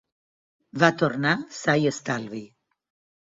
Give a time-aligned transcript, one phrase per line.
[0.83, 2.41] Va tornar sa i estalvi.